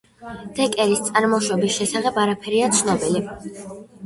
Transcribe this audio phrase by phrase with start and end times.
[0.59, 3.23] დეკერის წარმოშობის შესახებ არაფერია ცნობილი.